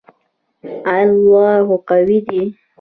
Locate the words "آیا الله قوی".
0.91-2.19